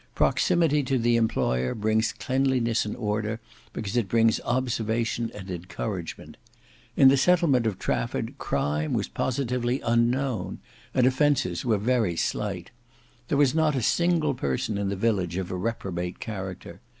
[0.15, 3.39] Proximity to the employer brings cleanliness and order,
[3.71, 6.37] because it brings observation and encouragement.
[6.97, 10.57] In the settlement of Trafford crime was positively unknown:
[10.95, 12.71] and offences were very slight.
[13.27, 16.81] There was not a single person in the village of a reprobate character.